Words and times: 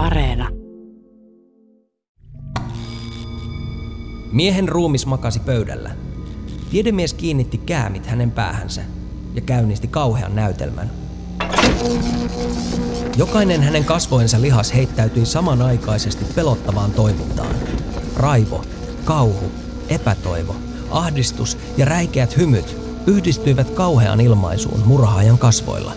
Areena. 0.00 0.48
Miehen 4.32 4.68
ruumis 4.68 5.06
makasi 5.06 5.40
pöydällä. 5.40 5.90
Tiedemies 6.70 7.14
kiinnitti 7.14 7.58
käämit 7.58 8.06
hänen 8.06 8.30
päähänsä 8.30 8.82
ja 9.34 9.40
käynnisti 9.40 9.88
kauhean 9.88 10.34
näytelmän. 10.34 10.90
Jokainen 13.16 13.62
hänen 13.62 13.84
kasvojensa 13.84 14.40
lihas 14.40 14.74
heittäytyi 14.74 15.26
samanaikaisesti 15.26 16.24
pelottavaan 16.34 16.90
toimintaan. 16.90 17.54
Raivo, 18.16 18.64
kauhu, 19.04 19.52
epätoivo, 19.88 20.56
ahdistus 20.90 21.58
ja 21.76 21.84
räikeät 21.84 22.36
hymyt 22.36 22.76
yhdistyivät 23.06 23.70
kauhean 23.70 24.20
ilmaisuun 24.20 24.82
murhaajan 24.86 25.38
kasvoilla. 25.38 25.92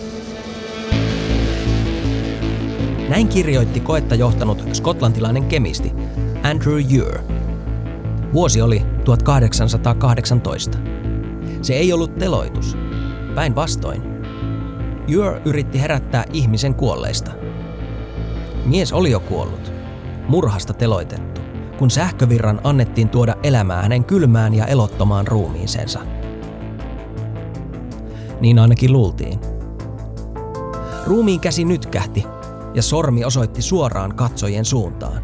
Näin 3.08 3.28
kirjoitti 3.28 3.80
koetta 3.80 4.14
johtanut 4.14 4.64
skotlantilainen 4.72 5.44
kemisti 5.44 5.92
Andrew 6.42 6.80
Ure. 7.00 7.20
Vuosi 8.32 8.62
oli 8.62 8.82
1818. 9.04 10.78
Se 11.62 11.74
ei 11.74 11.92
ollut 11.92 12.18
teloitus. 12.18 12.76
Päinvastoin. 13.34 14.02
Ure 15.18 15.42
yritti 15.44 15.80
herättää 15.80 16.24
ihmisen 16.32 16.74
kuolleista. 16.74 17.30
Mies 18.64 18.92
oli 18.92 19.10
jo 19.10 19.20
kuollut, 19.20 19.72
murhasta 20.28 20.72
teloitettu, 20.72 21.40
kun 21.78 21.90
sähkövirran 21.90 22.60
annettiin 22.64 23.08
tuoda 23.08 23.36
elämää 23.42 23.82
hänen 23.82 24.04
kylmään 24.04 24.54
ja 24.54 24.66
elottomaan 24.66 25.26
ruumiisensa. 25.26 26.00
Niin 28.40 28.58
ainakin 28.58 28.92
luultiin. 28.92 29.40
Ruumiin 31.06 31.40
käsi 31.40 31.64
nytkähti 31.64 32.33
ja 32.74 32.82
sormi 32.82 33.24
osoitti 33.24 33.62
suoraan 33.62 34.16
katsojien 34.16 34.64
suuntaan. 34.64 35.22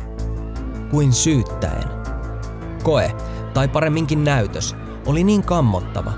Kuin 0.91 1.13
syyttäen. 1.13 1.89
Koe, 2.83 3.13
tai 3.55 3.69
paremminkin 3.69 4.25
näytös, 4.25 4.77
oli 5.07 5.25
niin 5.25 5.43
kammottava, 5.43 6.13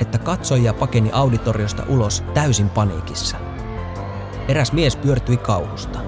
että 0.00 0.18
katsojia 0.18 0.74
pakeni 0.74 1.10
auditoriosta 1.12 1.82
ulos 1.88 2.24
täysin 2.34 2.70
paniikissa. 2.70 3.36
Eräs 4.48 4.72
mies 4.72 4.96
pyörtyi 4.96 5.36
kauhusta. 5.36 5.98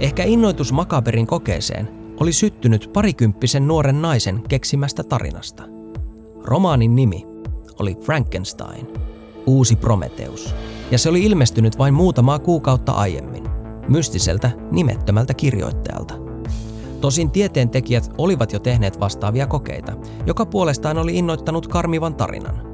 Ehkä 0.00 0.24
innoitus 0.24 0.72
makaberin 0.72 1.26
kokeeseen 1.26 1.88
oli 2.20 2.32
syttynyt 2.32 2.90
parikymppisen 2.92 3.68
nuoren 3.68 4.02
naisen 4.02 4.42
keksimästä 4.48 5.04
tarinasta. 5.04 5.62
Romaanin 6.44 6.94
nimi 6.94 7.26
oli 7.78 7.94
Frankenstein, 7.94 8.88
uusi 9.46 9.76
Prometeus, 9.76 10.54
ja 10.90 10.98
se 10.98 11.08
oli 11.08 11.24
ilmestynyt 11.24 11.78
vain 11.78 11.94
muutamaa 11.94 12.38
kuukautta 12.38 12.92
aiemmin, 12.92 13.44
mystiseltä 13.88 14.50
nimettömältä 14.70 15.34
kirjoittajalta. 15.34 16.14
Tosin 17.00 17.30
tieteentekijät 17.30 18.10
olivat 18.18 18.52
jo 18.52 18.58
tehneet 18.58 19.00
vastaavia 19.00 19.46
kokeita, 19.46 19.92
joka 20.26 20.46
puolestaan 20.46 20.98
oli 20.98 21.18
innoittanut 21.18 21.66
karmivan 21.66 22.14
tarinan. 22.14 22.68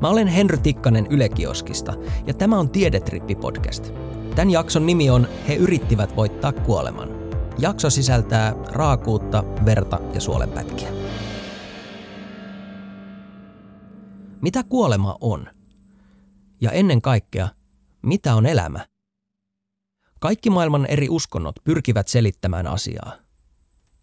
Mä 0.00 0.08
olen 0.08 0.26
Henry 0.26 0.58
Tikkanen 0.58 1.06
Ylekioskista, 1.10 1.94
ja 2.26 2.34
tämä 2.34 2.58
on 2.58 2.70
Tiedetrippi-podcast. 2.70 3.92
Tämän 4.34 4.50
jakson 4.50 4.86
nimi 4.86 5.10
on 5.10 5.28
He 5.48 5.54
yrittivät 5.54 6.16
voittaa 6.16 6.52
kuoleman. 6.52 7.08
Jakso 7.58 7.90
sisältää 7.90 8.54
raakuutta, 8.68 9.44
verta 9.64 9.98
ja 10.14 10.20
suolenpätkiä. 10.20 10.88
Mitä 14.40 14.62
kuolema 14.62 15.16
on? 15.20 15.59
Ja 16.60 16.70
ennen 16.70 17.02
kaikkea, 17.02 17.48
mitä 18.02 18.34
on 18.34 18.46
elämä? 18.46 18.86
Kaikki 20.20 20.50
maailman 20.50 20.86
eri 20.86 21.08
uskonnot 21.08 21.54
pyrkivät 21.64 22.08
selittämään 22.08 22.66
asiaa. 22.66 23.12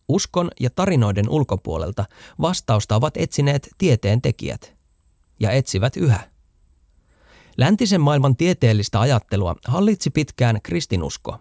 Uskon 0.09 0.51
ja 0.59 0.69
tarinoiden 0.69 1.29
ulkopuolelta 1.29 2.05
vastausta 2.41 2.95
ovat 2.95 3.17
etsineet 3.17 3.69
tieteen 3.77 4.21
tekijät. 4.21 4.73
Ja 5.39 5.51
etsivät 5.51 5.97
yhä. 5.97 6.31
Läntisen 7.57 8.01
maailman 8.01 8.35
tieteellistä 8.35 8.99
ajattelua 8.99 9.55
hallitsi 9.65 10.09
pitkään 10.09 10.61
kristinusko. 10.63 11.37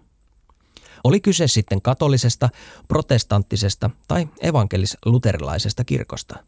Oli 1.05 1.21
kyse 1.21 1.49
sitten 1.49 1.83
katolisesta, 1.83 2.49
protestanttisesta 2.89 3.91
tai 4.09 4.29
evankelis-luterilaisesta 4.41 5.85
kirkosta. 5.85 6.45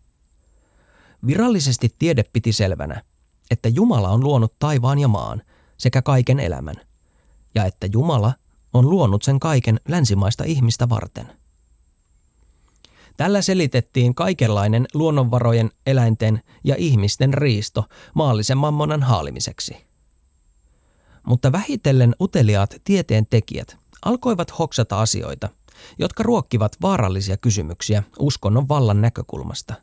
Virallisesti 1.27 1.95
tiede 1.99 2.25
piti 2.33 2.53
selvänä, 2.53 3.03
että 3.51 3.69
Jumala 3.69 4.09
on 4.09 4.25
luonut 4.25 4.55
taivaan 4.59 4.99
ja 4.99 5.09
maan 5.09 5.43
sekä 5.77 6.03
kaiken 6.03 6.41
elämän, 6.41 6.77
ja 7.55 7.65
että 7.65 7.89
Jumala 7.93 8.33
on 8.75 8.91
luonut 8.91 9.23
sen 9.23 9.41
kaiken 9.41 9.81
länsimaista 9.89 10.45
ihmistä 10.45 10.89
varten. 10.89 11.33
Tällä 13.17 13.43
selitettiin 13.43 14.15
kaikenlainen 14.15 14.87
luonnonvarojen, 14.95 15.71
eläinten 15.87 16.43
ja 16.65 16.75
ihmisten 16.79 17.35
riisto 17.35 17.85
maallisen 18.15 18.59
mammonan 18.59 19.03
haalimiseksi. 19.03 19.77
Mutta 21.27 21.53
vähitellen 21.53 22.15
uteliaat 22.21 22.75
tieteen 22.85 23.27
tekijät 23.27 23.77
alkoivat 24.05 24.59
hoksata 24.59 25.01
asioita, 25.01 25.49
jotka 25.99 26.23
ruokkivat 26.23 26.77
vaarallisia 26.83 27.37
kysymyksiä 27.37 28.03
uskonnon 28.19 28.69
vallan 28.69 29.01
näkökulmasta. 29.01 29.75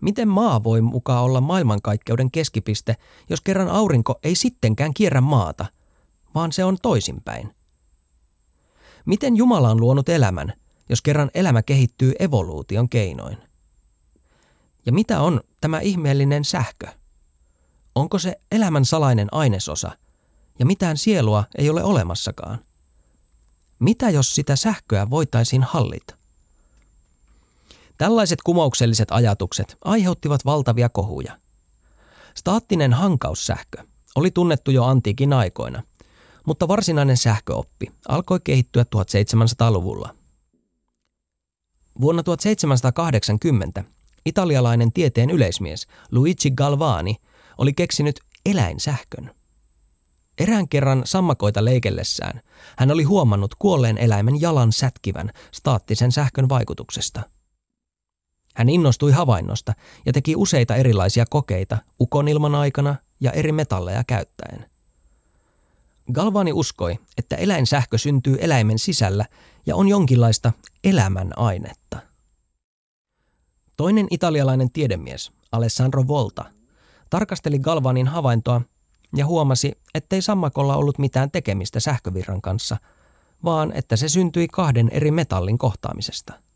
Miten 0.00 0.28
maa 0.28 0.64
voi 0.64 0.80
mukaan 0.80 1.24
olla 1.24 1.40
maailmankaikkeuden 1.40 2.30
keskipiste, 2.30 2.96
jos 3.30 3.40
kerran 3.40 3.68
aurinko 3.68 4.18
ei 4.22 4.34
sittenkään 4.34 4.94
kierrä 4.94 5.20
maata, 5.20 5.66
vaan 6.34 6.52
se 6.52 6.64
on 6.64 6.76
toisinpäin? 6.82 7.54
Miten 9.06 9.36
Jumala 9.36 9.70
on 9.70 9.80
luonut 9.80 10.08
elämän, 10.08 10.52
jos 10.88 11.02
kerran 11.02 11.30
elämä 11.34 11.62
kehittyy 11.62 12.12
evoluution 12.18 12.88
keinoin? 12.88 13.36
Ja 14.86 14.92
mitä 14.92 15.20
on 15.20 15.40
tämä 15.60 15.80
ihmeellinen 15.80 16.44
sähkö? 16.44 16.86
Onko 17.94 18.18
se 18.18 18.40
elämän 18.52 18.84
salainen 18.84 19.28
ainesosa, 19.32 19.90
ja 20.58 20.66
mitään 20.66 20.96
sielua 20.96 21.44
ei 21.58 21.70
ole 21.70 21.84
olemassakaan? 21.84 22.58
Mitä 23.78 24.10
jos 24.10 24.34
sitä 24.34 24.56
sähköä 24.56 25.10
voitaisiin 25.10 25.62
hallita? 25.62 26.19
Tällaiset 28.00 28.38
kumoukselliset 28.44 29.08
ajatukset 29.10 29.76
aiheuttivat 29.84 30.44
valtavia 30.44 30.88
kohuja. 30.88 31.38
Staattinen 32.34 32.92
hankaussähkö 32.92 33.84
oli 34.16 34.30
tunnettu 34.30 34.70
jo 34.70 34.84
antiikin 34.84 35.32
aikoina, 35.32 35.82
mutta 36.46 36.68
varsinainen 36.68 37.16
sähköoppi 37.16 37.86
alkoi 38.08 38.40
kehittyä 38.44 38.84
1700-luvulla. 38.96 40.14
Vuonna 42.00 42.22
1780 42.22 43.84
italialainen 44.26 44.92
tieteen 44.92 45.30
yleismies 45.30 45.86
Luigi 46.12 46.50
Galvani 46.50 47.16
oli 47.58 47.72
keksinyt 47.72 48.20
eläinsähkön. 48.46 49.34
Erään 50.38 50.68
kerran 50.68 51.02
sammakoita 51.04 51.64
leikellessään 51.64 52.40
hän 52.76 52.90
oli 52.90 53.02
huomannut 53.02 53.54
kuolleen 53.54 53.98
eläimen 53.98 54.40
jalan 54.40 54.72
sätkivän 54.72 55.30
staattisen 55.52 56.12
sähkön 56.12 56.48
vaikutuksesta. 56.48 57.39
Hän 58.60 58.68
innostui 58.68 59.12
havainnosta 59.12 59.72
ja 60.06 60.12
teki 60.12 60.36
useita 60.36 60.76
erilaisia 60.76 61.24
kokeita 61.30 61.78
ukonilman 62.00 62.54
aikana 62.54 62.96
ja 63.20 63.32
eri 63.32 63.52
metalleja 63.52 64.04
käyttäen. 64.06 64.70
Galvani 66.12 66.52
uskoi, 66.52 66.98
että 67.18 67.36
eläinsähkö 67.36 67.98
syntyy 67.98 68.36
eläimen 68.40 68.78
sisällä 68.78 69.24
ja 69.66 69.76
on 69.76 69.88
jonkinlaista 69.88 70.52
elämän 70.84 71.30
ainetta. 71.36 71.98
Toinen 73.76 74.06
italialainen 74.10 74.70
tiedemies, 74.72 75.32
Alessandro 75.52 76.06
Volta, 76.08 76.44
tarkasteli 77.10 77.58
Galvanin 77.58 78.08
havaintoa 78.08 78.60
ja 79.16 79.26
huomasi, 79.26 79.72
ettei 79.94 80.22
sammakolla 80.22 80.76
ollut 80.76 80.98
mitään 80.98 81.30
tekemistä 81.30 81.80
sähkövirran 81.80 82.42
kanssa, 82.42 82.76
vaan 83.44 83.72
että 83.74 83.96
se 83.96 84.08
syntyi 84.08 84.48
kahden 84.48 84.88
eri 84.92 85.10
metallin 85.10 85.58
kohtaamisesta. 85.58 86.49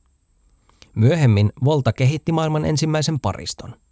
Myöhemmin 0.94 1.52
Volta 1.64 1.92
kehitti 1.92 2.32
maailman 2.32 2.64
ensimmäisen 2.64 3.20
pariston– 3.20 3.74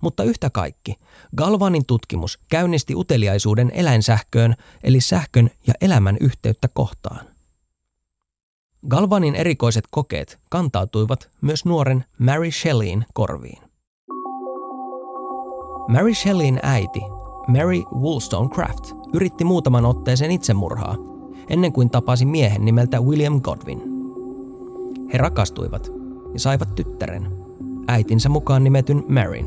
mutta 0.00 0.24
yhtä 0.24 0.50
kaikki, 0.50 0.94
Galvanin 1.36 1.86
tutkimus 1.86 2.38
käynnisti 2.48 2.94
uteliaisuuden 2.94 3.70
eläinsähköön 3.74 4.54
eli 4.82 5.00
sähkön 5.00 5.50
ja 5.66 5.74
elämän 5.80 6.16
yhteyttä 6.20 6.68
kohtaan. 6.68 7.26
Galvanin 8.88 9.34
erikoiset 9.34 9.84
kokeet 9.90 10.38
kantautuivat 10.50 11.30
myös 11.40 11.64
nuoren 11.64 12.04
Mary 12.18 12.50
Shelleyin 12.50 13.04
korviin. 13.14 13.62
Mary 15.88 16.14
Shelleyin 16.14 16.60
äiti, 16.62 17.00
Mary 17.48 17.82
Wollstonecraft, 18.00 18.92
yritti 19.14 19.44
muutaman 19.44 19.84
otteeseen 19.84 20.30
itsemurhaa, 20.30 20.96
ennen 21.48 21.72
kuin 21.72 21.90
tapasi 21.90 22.24
miehen 22.24 22.64
nimeltä 22.64 23.00
William 23.00 23.40
Godwin. 23.40 23.82
He 25.12 25.18
rakastuivat 25.18 25.95
ja 26.36 26.40
saivat 26.40 26.74
tyttären, 26.74 27.28
äitinsä 27.88 28.28
mukaan 28.28 28.64
nimetyn 28.64 29.04
Maryn. 29.08 29.46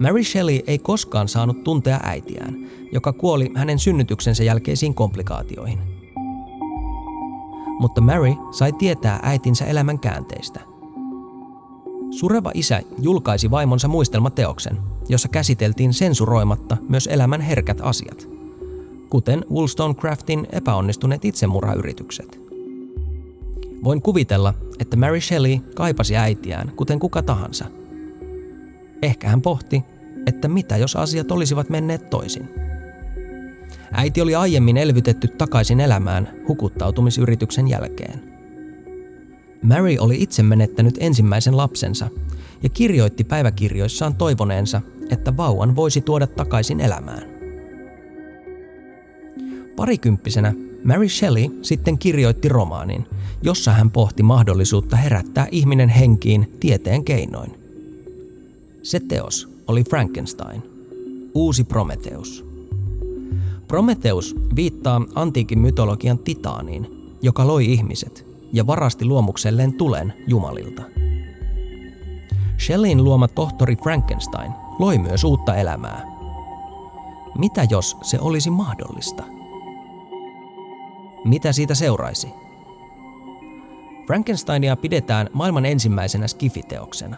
Mary 0.00 0.24
Shelley 0.24 0.60
ei 0.66 0.78
koskaan 0.78 1.28
saanut 1.28 1.64
tuntea 1.64 2.00
äitiään, 2.02 2.56
joka 2.92 3.12
kuoli 3.12 3.50
hänen 3.54 3.78
synnytyksensä 3.78 4.44
jälkeisiin 4.44 4.94
komplikaatioihin. 4.94 5.78
Mutta 7.78 8.00
Mary 8.00 8.32
sai 8.50 8.72
tietää 8.72 9.20
äitinsä 9.22 9.64
elämän 9.64 9.98
käänteistä. 9.98 10.60
Sureva 12.10 12.50
isä 12.54 12.82
julkaisi 12.98 13.50
vaimonsa 13.50 13.88
muistelmateoksen, 13.88 14.78
jossa 15.08 15.28
käsiteltiin 15.28 15.92
sensuroimatta 15.92 16.76
myös 16.88 17.06
elämän 17.12 17.40
herkät 17.40 17.78
asiat, 17.82 18.28
kuten 19.10 19.44
Wollstonecraftin 19.50 20.46
epäonnistuneet 20.52 21.24
itsemurhayritykset. 21.24 22.41
Voin 23.84 24.02
kuvitella, 24.02 24.54
että 24.78 24.96
Mary 24.96 25.20
Shelley 25.20 25.58
kaipasi 25.74 26.16
äitiään, 26.16 26.72
kuten 26.76 26.98
kuka 26.98 27.22
tahansa. 27.22 27.64
Ehkä 29.02 29.28
hän 29.28 29.42
pohti, 29.42 29.84
että 30.26 30.48
mitä 30.48 30.76
jos 30.76 30.96
asiat 30.96 31.30
olisivat 31.30 31.70
menneet 31.70 32.10
toisin. 32.10 32.48
Äiti 33.92 34.20
oli 34.20 34.34
aiemmin 34.34 34.76
elvytetty 34.76 35.28
takaisin 35.28 35.80
elämään 35.80 36.28
hukuttautumisyrityksen 36.48 37.68
jälkeen. 37.68 38.32
Mary 39.62 39.96
oli 39.98 40.22
itse 40.22 40.42
menettänyt 40.42 40.94
ensimmäisen 41.00 41.56
lapsensa 41.56 42.08
ja 42.62 42.68
kirjoitti 42.68 43.24
päiväkirjoissaan 43.24 44.14
toivoneensa, 44.14 44.80
että 45.10 45.36
vauvan 45.36 45.76
voisi 45.76 46.00
tuoda 46.00 46.26
takaisin 46.26 46.80
elämään. 46.80 47.22
Parikymppisenä 49.76 50.54
Mary 50.84 51.08
Shelley 51.08 51.58
sitten 51.62 51.98
kirjoitti 51.98 52.48
romaanin, 52.48 53.06
jossa 53.42 53.70
hän 53.70 53.90
pohti 53.90 54.22
mahdollisuutta 54.22 54.96
herättää 54.96 55.46
ihminen 55.50 55.88
henkiin 55.88 56.56
tieteen 56.60 57.04
keinoin. 57.04 57.58
Se 58.82 59.00
teos 59.00 59.48
oli 59.68 59.84
Frankenstein, 59.84 60.62
uusi 61.34 61.64
Prometheus. 61.64 62.44
Prometheus 63.68 64.36
viittaa 64.56 65.00
antiikin 65.14 65.58
mytologian 65.58 66.18
titaaniin, 66.18 66.86
joka 67.22 67.46
loi 67.46 67.72
ihmiset 67.72 68.26
ja 68.52 68.66
varasti 68.66 69.04
luomukselleen 69.04 69.72
tulen 69.72 70.12
jumalilta. 70.26 70.82
Shelleyin 72.58 73.04
luoma 73.04 73.28
tohtori 73.28 73.76
Frankenstein 73.76 74.52
loi 74.78 74.98
myös 74.98 75.24
uutta 75.24 75.56
elämää. 75.56 76.06
Mitä 77.38 77.66
jos 77.70 77.96
se 78.02 78.20
olisi 78.20 78.50
mahdollista? 78.50 79.22
Mitä 81.24 81.52
siitä 81.52 81.74
seuraisi? 81.74 82.28
Frankensteinia 84.06 84.76
pidetään 84.76 85.28
maailman 85.32 85.66
ensimmäisenä 85.66 86.28
skifiteoksena. 86.28 87.16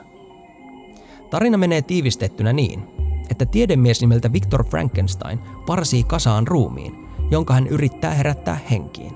Tarina 1.31 1.59
menee 1.59 1.83
tiivistettynä 1.83 2.53
niin, 2.53 2.83
että 3.31 3.47
tiedemies 3.47 4.01
nimeltä 4.01 4.33
Victor 4.33 4.65
Frankenstein 4.65 5.39
parsii 5.67 6.05
kasaan 6.05 6.47
ruumiin, 6.47 7.09
jonka 7.31 7.55
hän 7.55 7.67
yrittää 7.67 8.15
herättää 8.15 8.59
henkiin. 8.71 9.13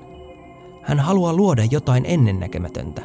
Hän 0.81 0.99
haluaa 0.99 1.33
luoda 1.33 1.63
jotain 1.71 2.05
ennennäkemätöntä, 2.05 3.01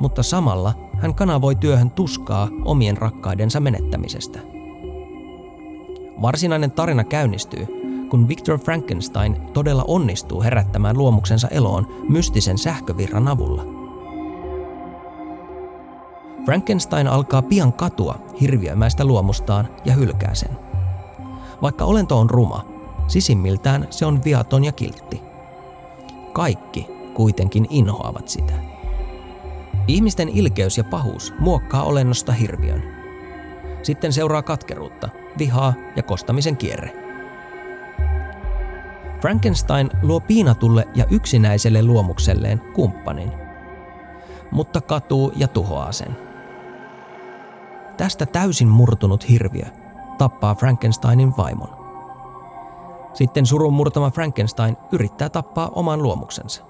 mutta 0.00 0.22
samalla 0.22 0.74
hän 0.98 1.14
kanavoi 1.14 1.54
työhön 1.54 1.90
tuskaa 1.90 2.48
omien 2.64 2.96
rakkaidensa 2.96 3.60
menettämisestä. 3.60 4.38
Varsinainen 6.22 6.70
tarina 6.70 7.04
käynnistyy, 7.04 7.66
kun 8.10 8.28
Victor 8.28 8.58
Frankenstein 8.58 9.36
todella 9.52 9.84
onnistuu 9.88 10.42
herättämään 10.42 10.98
luomuksensa 10.98 11.48
eloon 11.48 11.86
mystisen 12.08 12.58
sähkövirran 12.58 13.28
avulla. 13.28 13.73
Frankenstein 16.44 17.06
alkaa 17.06 17.42
pian 17.42 17.72
katua 17.72 18.18
hirviömäistä 18.40 19.04
luomustaan 19.04 19.68
ja 19.84 19.92
hylkää 19.94 20.34
sen. 20.34 20.58
Vaikka 21.62 21.84
olento 21.84 22.18
on 22.18 22.30
ruma, 22.30 22.64
sisimmiltään 23.06 23.86
se 23.90 24.06
on 24.06 24.24
viaton 24.24 24.64
ja 24.64 24.72
kiltti. 24.72 25.22
Kaikki 26.32 26.86
kuitenkin 27.14 27.66
inhoavat 27.70 28.28
sitä. 28.28 28.52
Ihmisten 29.88 30.28
ilkeys 30.28 30.78
ja 30.78 30.84
pahuus 30.84 31.34
muokkaa 31.38 31.82
olennosta 31.82 32.32
hirviön. 32.32 32.82
Sitten 33.82 34.12
seuraa 34.12 34.42
katkeruutta, 34.42 35.08
vihaa 35.38 35.74
ja 35.96 36.02
kostamisen 36.02 36.56
kierre. 36.56 36.92
Frankenstein 39.20 39.90
luo 40.02 40.20
piinatulle 40.20 40.88
ja 40.94 41.04
yksinäiselle 41.10 41.82
luomukselleen 41.82 42.60
kumppanin, 42.60 43.32
mutta 44.50 44.80
katuu 44.80 45.32
ja 45.36 45.48
tuhoaa 45.48 45.92
sen. 45.92 46.33
Tästä 47.96 48.26
täysin 48.26 48.68
murtunut 48.68 49.28
hirviö 49.28 49.66
tappaa 50.18 50.54
Frankensteinin 50.54 51.36
vaimon. 51.36 51.84
Sitten 53.14 53.46
surun 53.46 53.72
murtama 53.72 54.10
Frankenstein 54.10 54.76
yrittää 54.92 55.28
tappaa 55.28 55.70
oman 55.74 56.02
luomuksensa. 56.02 56.64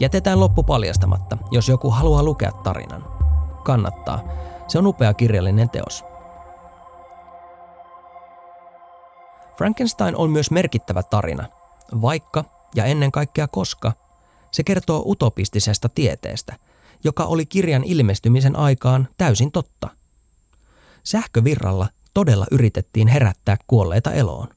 Jätetään 0.00 0.40
loppu 0.40 0.62
paljastamatta, 0.62 1.38
jos 1.50 1.68
joku 1.68 1.90
haluaa 1.90 2.22
lukea 2.22 2.52
tarinan. 2.52 3.04
Kannattaa. 3.64 4.22
Se 4.68 4.78
on 4.78 4.86
upea 4.86 5.14
kirjallinen 5.14 5.70
teos. 5.70 6.04
Frankenstein 9.56 10.16
on 10.16 10.30
myös 10.30 10.50
merkittävä 10.50 11.02
tarina, 11.02 11.44
vaikka 12.02 12.44
ja 12.74 12.84
ennen 12.84 13.12
kaikkea 13.12 13.48
koska 13.48 13.92
se 14.50 14.64
kertoo 14.64 15.02
utopistisesta 15.06 15.88
tieteestä, 15.88 16.54
joka 17.04 17.24
oli 17.24 17.46
kirjan 17.46 17.84
ilmestymisen 17.84 18.56
aikaan 18.56 19.08
täysin 19.18 19.52
totta. 19.52 19.88
Sähkövirralla 21.04 21.88
todella 22.14 22.46
yritettiin 22.50 23.08
herättää 23.08 23.56
kuolleita 23.66 24.12
eloon. 24.12 24.48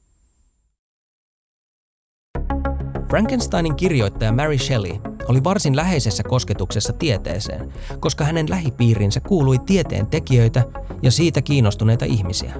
Frankensteinin 3.08 3.76
kirjoittaja 3.76 4.32
Mary 4.32 4.58
Shelley 4.58 4.92
oli 5.28 5.44
varsin 5.44 5.76
läheisessä 5.76 6.22
kosketuksessa 6.22 6.92
tieteeseen, 6.92 7.72
koska 8.00 8.24
hänen 8.24 8.50
lähipiirinsä 8.50 9.20
kuului 9.20 9.58
tieteen 9.58 10.06
tekijöitä 10.06 10.64
ja 11.02 11.10
siitä 11.10 11.42
kiinnostuneita 11.42 12.04
ihmisiä. 12.04 12.54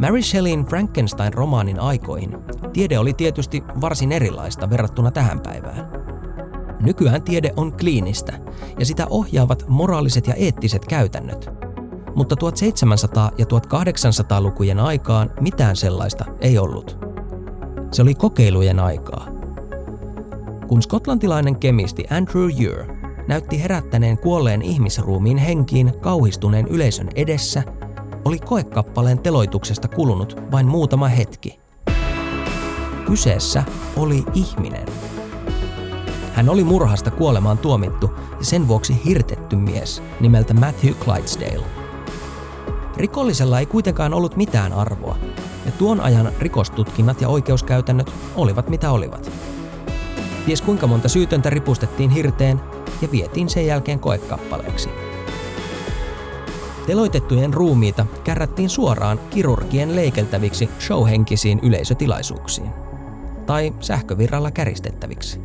Mary 0.00 0.22
Shelleyin 0.22 0.66
Frankenstein-romaanin 0.66 1.80
aikoihin 1.80 2.38
tiede 2.72 2.98
oli 2.98 3.12
tietysti 3.14 3.62
varsin 3.80 4.12
erilaista 4.12 4.70
verrattuna 4.70 5.10
tähän 5.10 5.40
päivään. 5.40 6.01
Nykyään 6.82 7.22
tiede 7.22 7.52
on 7.56 7.72
kliinistä 7.72 8.32
ja 8.78 8.86
sitä 8.86 9.06
ohjaavat 9.10 9.64
moraaliset 9.68 10.26
ja 10.26 10.34
eettiset 10.34 10.86
käytännöt. 10.86 11.50
Mutta 12.14 12.34
1700- 12.34 13.34
ja 13.38 13.46
1800-lukujen 13.46 14.78
aikaan 14.78 15.30
mitään 15.40 15.76
sellaista 15.76 16.24
ei 16.40 16.58
ollut. 16.58 16.98
Se 17.92 18.02
oli 18.02 18.14
kokeilujen 18.14 18.80
aikaa. 18.80 19.28
Kun 20.68 20.82
skotlantilainen 20.82 21.56
kemisti 21.56 22.04
Andrew 22.10 22.48
Ure 22.66 22.86
näytti 23.28 23.62
herättäneen 23.62 24.18
kuolleen 24.18 24.62
ihmisruumiin 24.62 25.38
henkiin 25.38 25.92
kauhistuneen 26.00 26.68
yleisön 26.68 27.08
edessä– 27.14 27.62
oli 28.24 28.38
koekappaleen 28.38 29.18
teloituksesta 29.18 29.88
kulunut 29.88 30.36
vain 30.50 30.66
muutama 30.66 31.08
hetki. 31.08 31.60
Kyseessä 33.06 33.64
oli 33.96 34.24
ihminen. 34.34 35.01
Hän 36.34 36.48
oli 36.48 36.64
murhasta 36.64 37.10
kuolemaan 37.10 37.58
tuomittu 37.58 38.10
ja 38.38 38.44
sen 38.44 38.68
vuoksi 38.68 39.00
hirtetty 39.04 39.56
mies 39.56 40.02
nimeltä 40.20 40.54
Matthew 40.54 40.92
Clydesdale. 40.92 41.66
Rikollisella 42.96 43.58
ei 43.58 43.66
kuitenkaan 43.66 44.14
ollut 44.14 44.36
mitään 44.36 44.72
arvoa, 44.72 45.16
ja 45.66 45.72
tuon 45.72 46.00
ajan 46.00 46.32
rikostutkinnat 46.38 47.20
ja 47.20 47.28
oikeuskäytännöt 47.28 48.12
olivat 48.36 48.68
mitä 48.68 48.90
olivat. 48.90 49.30
Ties 50.46 50.62
kuinka 50.62 50.86
monta 50.86 51.08
syytöntä 51.08 51.50
ripustettiin 51.50 52.10
hirteen 52.10 52.60
ja 53.02 53.08
vietiin 53.12 53.48
sen 53.48 53.66
jälkeen 53.66 54.00
koekappaleeksi. 54.00 54.88
Teloitettujen 56.86 57.54
ruumiita 57.54 58.06
kärrättiin 58.24 58.70
suoraan 58.70 59.20
kirurgien 59.30 59.96
leikeltäviksi 59.96 60.70
showhenkisiin 60.80 61.58
yleisötilaisuuksiin 61.62 62.70
tai 63.46 63.72
sähkövirralla 63.80 64.50
käristettäviksi. 64.50 65.40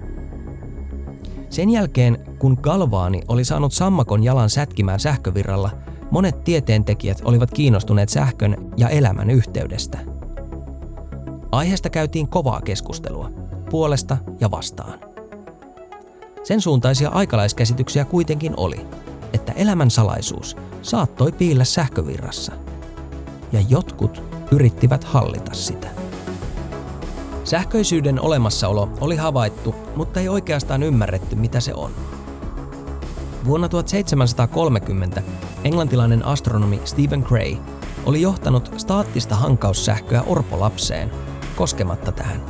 Sen 1.58 1.70
jälkeen, 1.70 2.36
kun 2.40 2.58
Galvaani 2.62 3.22
oli 3.28 3.46
saanut 3.46 3.74
sammakon 3.74 4.24
jalan 4.24 4.50
sätkimään 4.50 5.00
sähkövirralla, 5.00 5.70
monet 6.12 6.44
tieteentekijät 6.44 7.22
olivat 7.26 7.52
kiinnostuneet 7.52 8.10
sähkön 8.10 8.72
ja 8.78 8.90
elämän 8.90 9.30
yhteydestä. 9.30 10.00
Aiheesta 11.52 11.90
käytiin 11.90 12.28
kovaa 12.28 12.62
keskustelua, 12.62 13.32
puolesta 13.70 14.18
ja 14.40 14.52
vastaan. 14.52 15.00
Sen 16.44 16.62
suuntaisia 16.62 17.10
aikalaiskäsityksiä 17.10 18.06
kuitenkin 18.06 18.54
oli, 18.58 18.86
että 19.34 19.52
elämän 19.52 19.92
salaisuus 19.92 20.58
saattoi 20.82 21.32
piillä 21.32 21.64
sähkövirrassa, 21.64 22.52
ja 23.52 23.62
jotkut 23.70 24.24
yrittivät 24.52 25.04
hallita 25.04 25.54
sitä. 25.54 26.07
Sähköisyyden 27.48 28.22
olemassaolo 28.22 28.90
oli 29.02 29.16
havaittu, 29.16 29.76
mutta 29.96 30.20
ei 30.20 30.30
oikeastaan 30.30 30.84
ymmärretty, 30.84 31.36
mitä 31.36 31.60
se 31.60 31.74
on. 31.74 31.92
Vuonna 33.46 33.70
1730 33.70 35.22
englantilainen 35.64 36.26
astronomi 36.26 36.82
Stephen 36.86 37.20
Gray 37.20 37.56
oli 38.06 38.22
johtanut 38.22 38.72
staattista 38.78 39.36
hankaussähköä 39.36 40.22
orpolapseen, 40.22 41.12
koskematta 41.56 42.12
tähän. 42.12 42.46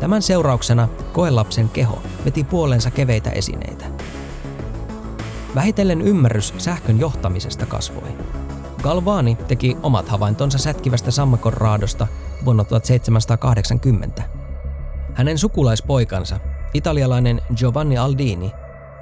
Tämän 0.00 0.22
seurauksena 0.22 0.88
koelapsen 1.12 1.68
keho 1.68 2.02
veti 2.24 2.44
puolensa 2.44 2.90
keveitä 2.90 3.30
esineitä. 3.30 3.84
Vähitellen 5.54 6.02
ymmärrys 6.02 6.54
sähkön 6.58 7.00
johtamisesta 7.00 7.66
kasvoi. 7.66 8.33
Galvani 8.84 9.34
teki 9.34 9.76
omat 9.82 10.08
havaintonsa 10.08 10.58
sätkivästä 10.58 11.10
sammakon 11.10 11.52
raadosta 11.52 12.06
vuonna 12.44 12.64
1780. 12.64 14.22
Hänen 15.14 15.38
sukulaispoikansa, 15.38 16.40
italialainen 16.74 17.40
Giovanni 17.56 17.98
Aldini, 17.98 18.52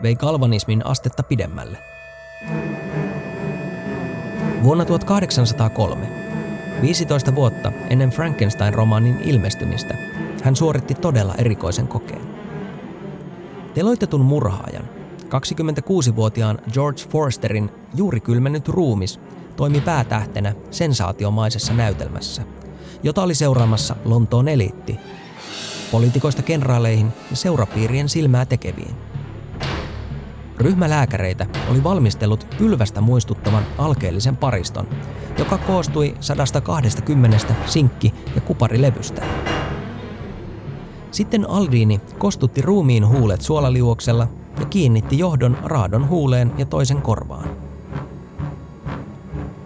vei 0.02 0.16
galvanismin 0.16 0.86
astetta 0.86 1.22
pidemmälle. 1.22 1.78
Vuonna 4.62 4.84
1803, 4.84 6.08
15 6.82 7.34
vuotta 7.34 7.72
ennen 7.90 8.10
Frankenstein-romaanin 8.10 9.20
ilmestymistä, 9.24 9.94
hän 10.42 10.56
suoritti 10.56 10.94
todella 10.94 11.34
erikoisen 11.38 11.88
kokeen. 11.88 12.22
Teloitetun 13.74 14.20
murhaajan, 14.20 14.88
26-vuotiaan 15.24 16.58
George 16.72 17.02
Forsterin 17.08 17.70
juuri 17.94 18.20
kylmennyt 18.20 18.68
ruumis 18.68 19.20
toimi 19.56 19.80
päätähtenä 19.80 20.54
sensaatiomaisessa 20.70 21.72
näytelmässä, 21.72 22.42
jota 23.02 23.22
oli 23.22 23.34
seuraamassa 23.34 23.96
Lontoon 24.04 24.48
eliitti, 24.48 24.98
poliitikoista 25.92 26.42
kenraaleihin 26.42 27.12
ja 27.30 27.36
seurapiirien 27.36 28.08
silmää 28.08 28.46
tekeviin. 28.46 28.94
Ryhmä 30.56 30.90
lääkäreitä 30.90 31.46
oli 31.70 31.84
valmistellut 31.84 32.46
pylvästä 32.58 33.00
muistuttavan 33.00 33.62
alkeellisen 33.78 34.36
pariston, 34.36 34.88
joka 35.38 35.58
koostui 35.58 36.14
120 36.20 37.54
sinkki- 37.66 38.14
ja 38.34 38.40
kuparilevystä. 38.40 39.22
Sitten 41.10 41.50
Aldini 41.50 42.00
kostutti 42.18 42.62
ruumiin 42.62 43.08
huulet 43.08 43.40
suolaliuoksella 43.40 44.28
ja 44.60 44.64
kiinnitti 44.64 45.18
johdon 45.18 45.58
raadon 45.62 46.08
huuleen 46.08 46.52
ja 46.58 46.66
toisen 46.66 47.02
korvaan. 47.02 47.71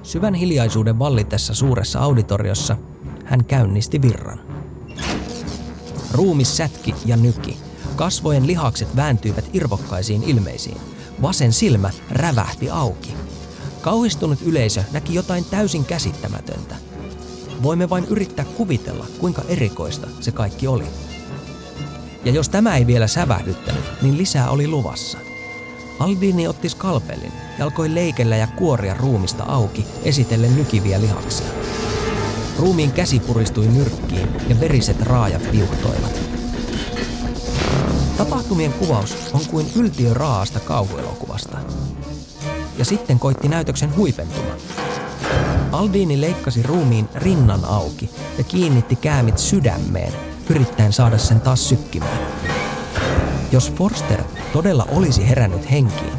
Syvän 0.07 0.35
hiljaisuuden 0.35 0.99
vallitessa 0.99 1.55
suuressa 1.55 2.01
auditoriossa 2.01 2.77
hän 3.25 3.45
käynnisti 3.45 4.03
virran. 4.03 4.41
Ruumis 6.13 6.57
sätki 6.57 6.95
ja 7.07 7.17
nyki. 7.17 7.57
Kasvojen 7.97 8.47
lihakset 8.47 8.97
vääntyivät 8.97 9.51
irvokkaisiin 9.53 10.23
ilmeisiin. 10.23 10.77
Vasen 11.23 11.53
silmä 11.53 11.91
rävähti 12.11 12.71
auki. 12.71 13.15
Kauhistunut 13.81 14.43
yleisö 14.43 14.83
näki 14.93 15.15
jotain 15.15 15.45
täysin 15.45 15.85
käsittämätöntä. 15.85 16.75
Voimme 17.63 17.91
vain 17.91 18.05
yrittää 18.05 18.45
kuvitella, 18.45 19.07
kuinka 19.19 19.43
erikoista 19.49 20.07
se 20.21 20.33
kaikki 20.33 20.67
oli. 20.67 20.85
Ja 22.25 22.33
jos 22.33 22.49
tämä 22.49 22.77
ei 22.77 22.87
vielä 22.87 23.07
sävähdyttänyt, 23.07 23.85
niin 24.03 24.19
lisää 24.19 24.51
oli 24.51 24.69
luvassa. 24.69 25.19
Aldini 25.99 26.49
otti 26.49 26.69
skalpelin 26.69 27.33
ja 27.59 27.65
alkoi 27.65 27.95
leikellä 27.95 28.37
ja 28.37 28.47
kuoria 28.47 28.95
ruumista 28.95 29.45
auki 29.45 29.87
esitellen 30.03 30.57
nykiviä 30.57 31.01
lihaksia. 31.01 31.47
Ruumiin 32.59 32.93
käsi 32.93 33.21
puristui 33.21 33.67
nyrkkiin 33.67 34.29
ja 34.49 34.61
veriset 34.61 35.01
raajat 35.01 35.53
viuhtoivat. 35.53 36.21
Tapahtumien 38.17 38.73
kuvaus 38.73 39.17
on 39.33 39.41
kuin 39.51 39.67
yltiö 39.77 40.15
raasta 40.15 40.61
kauhuelokuvasta. 40.61 41.59
Ja 42.79 42.85
sitten 42.85 43.19
koitti 43.19 43.49
näytöksen 43.49 43.97
huipentuma. 43.97 44.57
Aldini 45.73 46.21
leikkasi 46.21 46.63
ruumiin 46.63 47.09
rinnan 47.15 47.65
auki 47.65 48.11
ja 48.39 48.45
kiinnitti 48.45 48.97
käämit 48.97 49.39
sydämeen, 49.39 50.13
yrittäen 50.51 50.93
saada 50.93 51.19
sen 51.19 51.41
taas 51.41 51.69
sykkimään. 51.69 52.19
Jos 53.53 53.73
Forster 53.73 54.23
todella 54.53 54.87
olisi 54.91 55.29
herännyt 55.29 55.71
henkiin, 55.71 56.13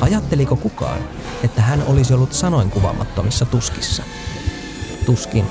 ajatteliko 0.00 0.56
kukaan, 0.56 1.00
että 1.44 1.62
hän 1.62 1.82
olisi 1.86 2.14
ollut 2.14 2.32
sanoin 2.32 2.70
kuvaamattomissa 2.70 3.44
tuskissa? 3.46 4.02
Tuskin. 5.06 5.44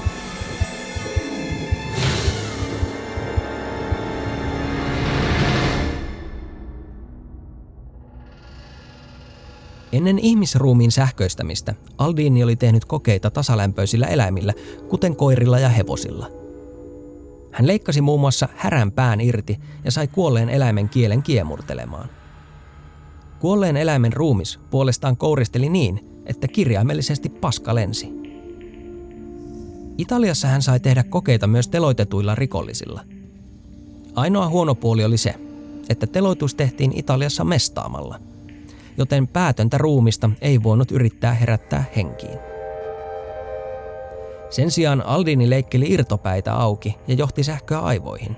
Ennen 9.92 10.20
ihmisruumiin 10.20 10.92
sähköistämistä 10.92 11.74
Aldini 11.98 12.44
oli 12.44 12.56
tehnyt 12.56 12.86
kokeita 12.86 13.32
tasalämpöisillä 13.32 14.08
eläimillä, 14.08 14.54
kuten 14.90 15.16
koirilla 15.16 15.60
ja 15.60 15.70
hevosilla. 15.70 16.45
Hän 17.56 17.68
leikkasi 17.68 18.02
muun 18.02 18.20
muassa 18.20 18.50
härän 18.56 18.92
pään 18.92 19.22
irti 19.22 19.60
ja 19.84 19.92
sai 19.92 20.08
kuolleen 20.08 20.50
eläimen 20.50 20.90
kielen 20.90 21.24
kiemurtelemaan. 21.24 22.10
Kuolleen 23.40 23.78
eläimen 23.78 24.14
ruumis 24.14 24.60
puolestaan 24.70 25.18
kouristeli 25.18 25.70
niin, 25.70 26.22
että 26.26 26.48
kirjaimellisesti 26.48 27.30
paska 27.30 27.76
lensi. 27.76 28.10
Italiassa 29.98 30.48
hän 30.48 30.62
sai 30.62 30.80
tehdä 30.80 31.04
kokeita 31.04 31.48
myös 31.48 31.68
teloitetuilla 31.68 32.36
rikollisilla. 32.36 33.02
Ainoa 34.16 34.50
huono 34.50 34.76
puoli 34.76 35.04
oli 35.04 35.18
se, 35.18 35.36
että 35.90 36.08
teloitus 36.08 36.56
tehtiin 36.56 36.92
Italiassa 36.96 37.44
mestaamalla– 37.44 38.20
joten 38.98 39.28
päätöntä 39.28 39.78
ruumista 39.78 40.30
ei 40.42 40.64
voinut 40.64 40.92
yrittää 40.92 41.34
herättää 41.34 41.84
henkiin. 41.96 42.55
Sen 44.50 44.72
sijaan 44.72 45.06
Aldini 45.06 45.50
leikkeli 45.50 45.86
irtopäitä 45.90 46.54
auki 46.54 46.96
ja 47.08 47.14
johti 47.14 47.44
sähköä 47.44 47.80
aivoihin, 47.80 48.36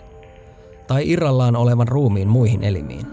tai 0.88 1.10
irrallaan 1.10 1.56
olevan 1.56 1.88
ruumiin 1.88 2.28
muihin 2.28 2.64
elimiin. 2.64 3.08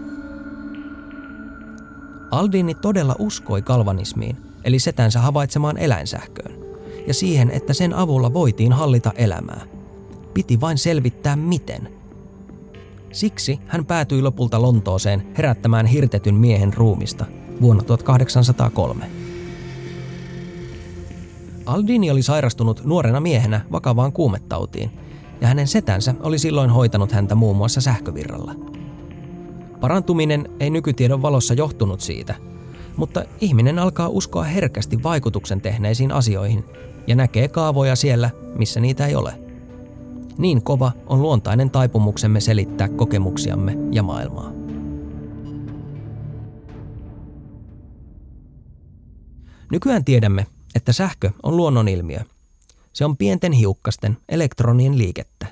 Aldini 2.31 2.75
todella 2.75 3.15
uskoi 3.19 3.61
kalvanismiin, 3.61 4.37
eli 4.63 4.79
setänsä 4.79 5.19
havaitsemaan 5.19 5.77
eläinsähköön, 5.77 6.55
ja 7.07 7.13
siihen, 7.13 7.51
että 7.51 7.73
sen 7.73 7.93
avulla 7.93 8.33
voitiin 8.33 8.73
hallita 8.73 9.11
elämää. 9.15 9.61
Piti 10.33 10.61
vain 10.61 10.77
selvittää 10.77 11.35
miten. 11.35 11.89
Siksi 13.11 13.59
hän 13.67 13.85
päätyi 13.85 14.21
lopulta 14.21 14.61
Lontooseen 14.61 15.27
herättämään 15.37 15.85
hirtetyn 15.85 16.35
miehen 16.35 16.73
ruumista 16.73 17.25
vuonna 17.61 17.83
1803. 17.83 19.24
Aldini 21.65 22.11
oli 22.11 22.23
sairastunut 22.23 22.85
nuorena 22.85 23.19
miehenä 23.19 23.61
vakavaan 23.71 24.11
kuumetautiin, 24.11 24.91
ja 25.41 25.47
hänen 25.47 25.67
setänsä 25.67 26.13
oli 26.19 26.39
silloin 26.39 26.69
hoitanut 26.69 27.11
häntä 27.11 27.35
muun 27.35 27.55
muassa 27.57 27.81
sähkövirralla. 27.81 28.55
Parantuminen 29.81 30.49
ei 30.59 30.69
nykytiedon 30.69 31.21
valossa 31.21 31.53
johtunut 31.53 32.01
siitä, 32.01 32.35
mutta 32.97 33.23
ihminen 33.41 33.79
alkaa 33.79 34.09
uskoa 34.09 34.43
herkästi 34.43 35.03
vaikutuksen 35.03 35.61
tehneisiin 35.61 36.11
asioihin 36.11 36.65
ja 37.07 37.15
näkee 37.15 37.47
kaavoja 37.47 37.95
siellä, 37.95 38.29
missä 38.55 38.79
niitä 38.79 39.07
ei 39.07 39.15
ole. 39.15 39.39
Niin 40.37 40.63
kova 40.63 40.91
on 41.07 41.21
luontainen 41.21 41.69
taipumuksemme 41.69 42.39
selittää 42.39 42.89
kokemuksiamme 42.89 43.77
ja 43.91 44.03
maailmaa. 44.03 44.51
Nykyään 49.71 50.05
tiedämme, 50.05 50.45
että 50.75 50.93
sähkö 50.93 51.31
on 51.43 51.57
luonnonilmiö. 51.57 52.19
Se 52.93 53.05
on 53.05 53.17
pienten 53.17 53.51
hiukkasten, 53.51 54.17
elektronien 54.29 54.97
liikettä. 54.97 55.45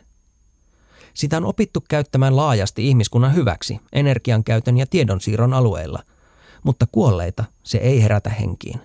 Sitä 1.14 1.38
on 1.38 1.46
opittu 1.46 1.84
käyttämään 1.90 2.36
laajasti 2.36 2.88
ihmiskunnan 2.88 3.36
hyväksi 3.36 3.80
energiankäytön 3.94 4.78
ja 4.78 4.86
tiedonsiirron 4.88 5.54
alueilla, 5.54 6.04
mutta 6.64 6.88
kuolleita 6.92 7.44
se 7.64 7.78
ei 7.78 8.04
herätä 8.04 8.30
henkiin. 8.30 8.82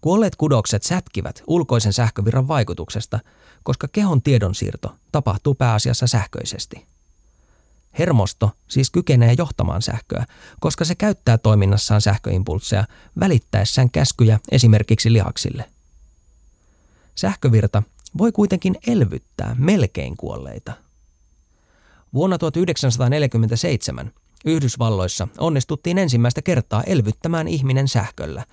Kuolleet 0.00 0.36
kudokset 0.36 0.82
sätkivät 0.82 1.42
ulkoisen 1.46 1.92
sähkövirran 1.92 2.48
vaikutuksesta, 2.48 3.18
koska 3.62 3.88
kehon 3.92 4.22
tiedonsiirto 4.22 4.94
tapahtuu 5.12 5.54
pääasiassa 5.54 6.06
sähköisesti. 6.06 6.86
Hermosto 7.98 8.50
siis 8.68 8.90
kykenee 8.90 9.34
johtamaan 9.38 9.82
sähköä, 9.82 10.26
koska 10.60 10.84
se 10.84 10.94
käyttää 10.94 11.38
toiminnassaan 11.38 12.00
sähköimpulsseja 12.00 12.84
välittäessään 13.20 13.90
käskyjä 13.90 14.38
esimerkiksi 14.50 15.12
lihaksille. 15.12 15.64
Sähkövirta 17.14 17.82
voi 18.18 18.32
kuitenkin 18.32 18.76
elvyttää 18.86 19.56
melkein 19.58 20.16
kuolleita. 20.16 20.72
Vuonna 22.14 22.38
1947 22.38 24.12
Yhdysvalloissa 24.44 25.28
onnistuttiin 25.38 25.98
ensimmäistä 25.98 26.42
kertaa 26.42 26.82
elvyttämään 26.82 27.48
ihminen 27.48 27.88
sähköllä, 27.88 28.44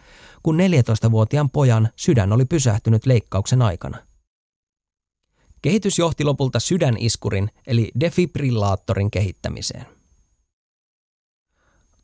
kun 0.43 0.57
14-vuotiaan 0.57 1.49
pojan 1.49 1.89
sydän 1.95 2.33
oli 2.33 2.45
pysähtynyt 2.45 3.05
leikkauksen 3.05 3.61
aikana. 3.61 3.97
Kehitys 5.61 5.99
johti 5.99 6.23
lopulta 6.23 6.59
sydäniskurin 6.59 7.51
eli 7.67 7.91
defibrillaattorin 7.99 9.11
kehittämiseen. 9.11 9.85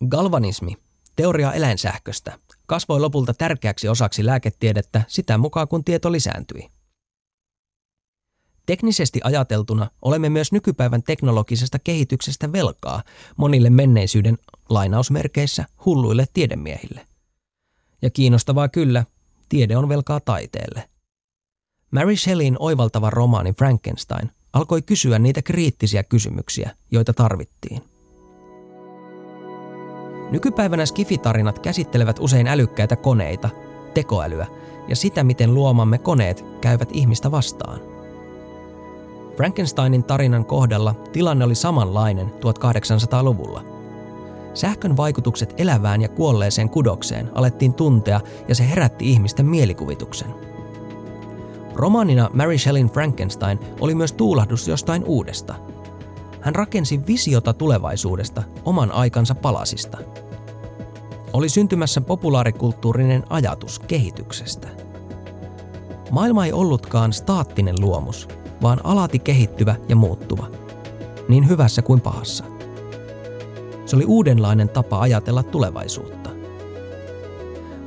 Galvanismi, 0.08 0.78
teoria 1.16 1.54
eläinsähköstä, 1.54 2.40
kasvoi 2.66 3.00
lopulta 3.00 3.34
tärkeäksi 3.34 3.88
osaksi 3.88 4.26
lääketiedettä 4.26 5.04
sitä 5.08 5.38
mukaan, 5.38 5.68
kun 5.68 5.84
tieto 5.84 6.12
lisääntyi. 6.12 6.70
Teknisesti 8.66 9.20
ajateltuna 9.24 9.90
olemme 10.02 10.30
myös 10.30 10.52
nykypäivän 10.52 11.04
teknologisesta 11.04 11.80
kehityksestä 11.80 12.52
velkaa 12.52 13.04
monille 13.38 13.70
menneisyyden 13.70 14.38
lainausmerkeissä 14.70 15.66
hulluille 15.86 16.26
tiedemiehille. 16.34 17.08
Ja 18.02 18.10
kiinnostavaa 18.10 18.68
kyllä, 18.68 19.06
tiede 19.50 19.78
on 19.78 19.90
velkaa 19.90 20.20
taiteelle. 20.20 20.90
Mary 21.94 22.16
Shelleyin 22.16 22.56
oivaltava 22.60 23.10
romaani 23.10 23.54
Frankenstein 23.54 24.32
alkoi 24.54 24.82
kysyä 24.82 25.20
niitä 25.20 25.42
kriittisiä 25.42 26.04
kysymyksiä, 26.04 26.72
joita 26.92 27.14
tarvittiin. 27.14 27.82
Nykypäivänä 30.32 30.86
skifitarinat 30.86 31.60
käsittelevät 31.60 32.20
usein 32.20 32.48
älykkäitä 32.48 32.96
koneita, 32.96 33.50
tekoälyä 33.94 34.48
ja 34.88 34.96
sitä, 34.96 35.24
miten 35.24 35.54
luomamme 35.54 35.98
koneet 35.98 36.46
käyvät 36.62 36.90
ihmistä 36.94 37.32
vastaan. 37.32 37.80
Frankensteinin 39.38 40.04
tarinan 40.04 40.46
kohdalla 40.46 40.96
tilanne 41.12 41.46
oli 41.46 41.56
samanlainen 41.56 42.28
1800-luvulla. 42.28 43.64
Sähkön 44.54 44.98
vaikutukset 44.98 45.54
elävään 45.58 46.02
ja 46.02 46.10
kuolleeseen 46.10 46.70
kudokseen 46.70 47.32
alettiin 47.36 47.74
tuntea 47.74 48.22
ja 48.48 48.56
se 48.56 48.70
herätti 48.70 49.12
ihmisten 49.12 49.46
mielikuvituksen. 49.46 50.53
Romaanina 51.76 52.30
Mary 52.34 52.58
Shelleyn 52.58 52.90
Frankenstein 52.90 53.60
oli 53.80 53.96
myös 53.96 54.14
tuulahdus 54.14 54.68
jostain 54.68 55.04
uudesta. 55.06 55.56
Hän 56.42 56.56
rakensi 56.56 57.00
visiota 57.08 57.54
tulevaisuudesta 57.54 58.44
oman 58.66 58.92
aikansa 58.92 59.36
palasista. 59.36 59.98
Oli 61.34 61.50
syntymässä 61.50 62.02
populaarikulttuurinen 62.02 63.24
ajatus 63.30 63.80
kehityksestä. 63.80 64.68
Maailma 66.12 66.46
ei 66.46 66.54
ollutkaan 66.54 67.14
staattinen 67.14 67.76
luomus, 67.80 68.28
vaan 68.62 68.80
alati 68.84 69.20
kehittyvä 69.20 69.76
ja 69.90 69.96
muuttuva. 69.96 70.48
Niin 71.28 71.50
hyvässä 71.50 71.82
kuin 71.82 72.02
pahassa. 72.02 72.44
Se 73.86 73.96
oli 73.96 74.06
uudenlainen 74.06 74.70
tapa 74.70 75.00
ajatella 75.00 75.44
tulevaisuutta. 75.44 76.30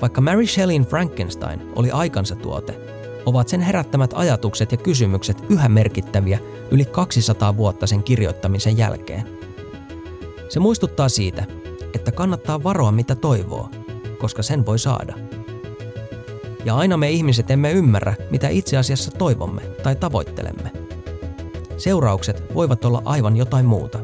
Vaikka 0.00 0.20
Mary 0.20 0.46
Shelleyn 0.46 0.82
Frankenstein 0.82 1.72
oli 1.76 1.90
aikansa 1.90 2.36
tuote, 2.36 2.95
ovat 3.26 3.48
sen 3.48 3.60
herättämät 3.60 4.10
ajatukset 4.14 4.72
ja 4.72 4.78
kysymykset 4.78 5.44
yhä 5.48 5.68
merkittäviä 5.68 6.38
yli 6.70 6.84
200 6.84 7.56
vuotta 7.56 7.86
sen 7.86 8.02
kirjoittamisen 8.02 8.78
jälkeen. 8.78 9.22
Se 10.48 10.60
muistuttaa 10.60 11.08
siitä, 11.08 11.44
että 11.94 12.12
kannattaa 12.12 12.62
varoa 12.62 12.92
mitä 12.92 13.14
toivoo, 13.14 13.70
koska 14.18 14.42
sen 14.42 14.66
voi 14.66 14.78
saada. 14.78 15.14
Ja 16.64 16.76
aina 16.76 16.96
me 16.96 17.10
ihmiset 17.10 17.50
emme 17.50 17.72
ymmärrä, 17.72 18.14
mitä 18.30 18.48
itse 18.48 18.76
asiassa 18.76 19.10
toivomme 19.10 19.62
tai 19.82 19.96
tavoittelemme. 19.96 20.70
Seuraukset 21.76 22.54
voivat 22.54 22.84
olla 22.84 23.02
aivan 23.04 23.36
jotain 23.36 23.66
muuta. 23.66 23.98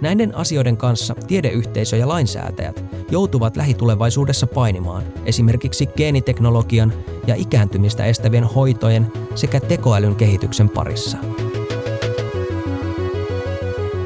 Näiden 0.00 0.34
asioiden 0.34 0.76
kanssa 0.76 1.14
tiedeyhteisö 1.26 1.96
ja 1.96 2.08
lainsäätäjät 2.08 2.84
joutuvat 3.10 3.56
lähitulevaisuudessa 3.56 4.46
painimaan 4.46 5.02
esimerkiksi 5.24 5.86
geeniteknologian 5.86 6.92
ja 7.28 7.34
ikääntymistä 7.34 8.04
estävien 8.04 8.44
hoitojen 8.44 9.12
sekä 9.34 9.60
tekoälyn 9.60 10.16
kehityksen 10.16 10.68
parissa. 10.68 11.18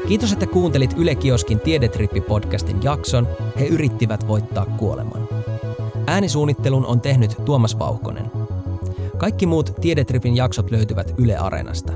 Kiitos, 0.07 0.33
että 0.33 0.47
kuuntelit 0.47 0.93
Yle 0.97 1.15
Kioskin 1.15 1.59
Tiedetrippi-podcastin 1.59 2.83
jakson 2.83 3.27
He 3.59 3.65
yrittivät 3.65 4.27
voittaa 4.27 4.65
kuoleman. 4.65 5.27
Äänisuunnittelun 6.07 6.85
on 6.85 7.01
tehnyt 7.01 7.35
Tuomas 7.45 7.79
Vauhkonen. 7.79 8.31
Kaikki 9.17 9.45
muut 9.45 9.73
Tiedetripin 9.81 10.35
jaksot 10.35 10.71
löytyvät 10.71 11.13
Yle 11.17 11.37
Areenasta. 11.37 11.93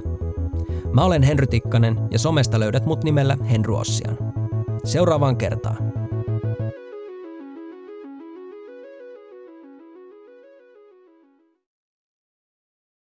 Mä 0.94 1.06
olen 1.06 1.24
Henry 1.24 1.48
Tikkanen 1.48 2.00
ja 2.12 2.20
somesta 2.20 2.60
löydät 2.60 2.86
mut 2.86 3.04
nimellä 3.04 3.38
Henry 3.52 3.76
Ossian. 3.76 4.18
Seuraavaan 4.84 5.38
kertaan. 5.38 5.87